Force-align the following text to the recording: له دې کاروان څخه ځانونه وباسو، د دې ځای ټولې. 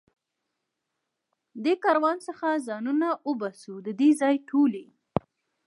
له 1.53 1.59
دې 1.63 1.73
کاروان 1.83 2.17
څخه 2.27 2.61
ځانونه 2.67 3.07
وباسو، 3.27 3.73
د 3.85 3.87
دې 3.99 4.09
ځای 4.21 4.35
ټولې. 4.49 4.85